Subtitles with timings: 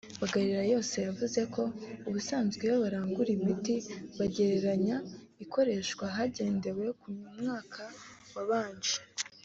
[0.21, 1.61] Bagarirayose yavuze ko
[2.07, 3.75] ubusanzwe iyo barangura imiti
[4.17, 4.95] bagereranya
[5.43, 7.07] izakoreshwa hagendewe ku
[7.39, 7.81] mwaka
[8.35, 8.95] wabanje